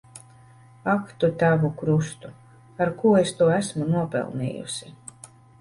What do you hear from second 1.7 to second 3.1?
krustu! Ar